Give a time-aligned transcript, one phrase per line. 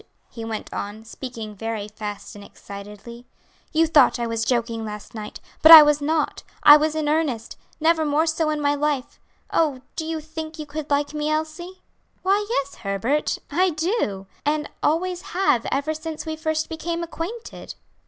[0.31, 3.27] he went on, speaking very fast and excitedly.
[3.71, 7.55] "You thought I was joking last night, but I was not, I was in earnest;
[7.79, 9.19] never more so in my life.
[9.53, 11.83] Oh, do you think you could like me, Elsie?"
[12.23, 17.75] "Why, yes, Herbert; I do, and always have ever since we first became acquainted."